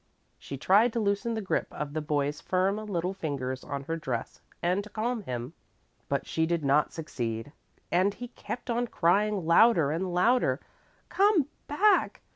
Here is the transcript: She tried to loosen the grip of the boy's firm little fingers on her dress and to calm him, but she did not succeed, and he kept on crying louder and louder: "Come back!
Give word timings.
She 0.39 0.57
tried 0.57 0.93
to 0.93 0.99
loosen 0.99 1.35
the 1.35 1.43
grip 1.45 1.67
of 1.71 1.93
the 1.93 2.01
boy's 2.01 2.41
firm 2.41 2.77
little 2.77 3.13
fingers 3.13 3.63
on 3.63 3.83
her 3.83 3.97
dress 3.97 4.41
and 4.59 4.83
to 4.83 4.89
calm 4.89 5.21
him, 5.21 5.53
but 6.09 6.25
she 6.25 6.47
did 6.47 6.65
not 6.65 6.91
succeed, 6.91 7.51
and 7.91 8.11
he 8.15 8.29
kept 8.29 8.71
on 8.71 8.87
crying 8.87 9.45
louder 9.45 9.91
and 9.91 10.11
louder: 10.11 10.59
"Come 11.09 11.49
back! 11.67 12.21